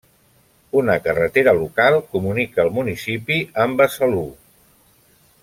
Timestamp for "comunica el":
2.15-2.73